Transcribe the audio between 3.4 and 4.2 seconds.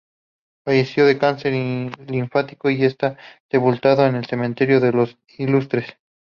sepultado en